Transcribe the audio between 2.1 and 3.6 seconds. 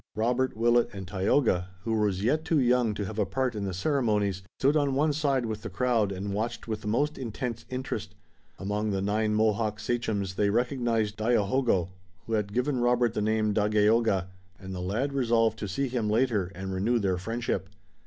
yet too young to have a part